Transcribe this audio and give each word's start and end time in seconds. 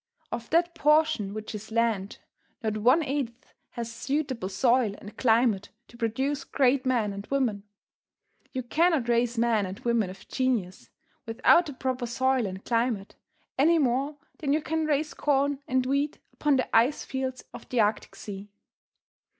Of 0.31 0.49
that 0.49 0.73
portion 0.73 1.31
which 1.31 1.53
is 1.53 1.71
land 1.71 2.17
not 2.63 2.77
one 2.77 3.03
eighth 3.03 3.53
has 3.73 3.91
suitable 3.93 4.49
soil 4.49 4.95
and 4.97 5.15
climate 5.15 5.69
to 5.89 5.95
produce 5.95 6.43
great 6.43 6.87
men 6.87 7.13
and 7.13 7.27
women. 7.27 7.61
You 8.51 8.63
cannot 8.63 9.07
raise 9.07 9.37
men 9.37 9.67
and 9.67 9.77
women 9.81 10.09
of 10.09 10.27
genius, 10.27 10.89
without 11.27 11.67
the 11.67 11.73
proper 11.73 12.07
soil 12.07 12.47
and 12.47 12.65
climate, 12.65 13.15
any 13.59 13.77
more 13.77 14.17
than 14.39 14.53
you 14.53 14.61
can 14.63 14.87
raise 14.87 15.13
corn 15.13 15.59
and 15.67 15.85
wheat 15.85 16.17
upon 16.33 16.55
the 16.55 16.75
ice 16.75 17.03
fields 17.05 17.43
of 17.53 17.69
the 17.69 17.81
Arctic 17.81 18.15
sea. 18.15 18.49